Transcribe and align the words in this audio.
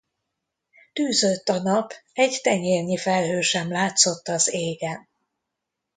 Tűzött 0.93 1.49
a 1.49 1.61
nap, 1.61 1.93
egy 2.13 2.39
tenyérnyi 2.43 2.97
felhő 2.97 3.41
sem 3.41 3.71
látszott 3.71 4.27
az 4.27 4.53
égen. 4.53 5.09